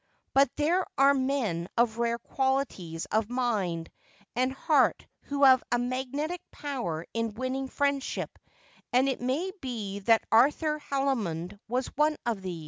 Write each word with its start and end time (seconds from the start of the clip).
But 0.33 0.49
there 0.55 0.83
are 0.97 1.13
men 1.13 1.67
of 1.77 1.99
rare 1.99 2.17
qualities 2.17 3.05
of 3.11 3.29
mind 3.29 3.91
and 4.35 4.51
heart 4.51 5.05
who 5.25 5.43
have 5.43 5.63
a 5.71 5.77
magnetic 5.77 6.41
power 6.49 7.05
in 7.13 7.35
winning 7.35 7.67
friendship; 7.67 8.39
and 8.91 9.07
it 9.07 9.21
may 9.21 9.51
be 9.61 9.99
that 9.99 10.25
Arthur 10.31 10.79
Haldimond 10.79 11.59
was 11.67 11.85
one 11.95 12.17
of 12.25 12.41
these. 12.41 12.59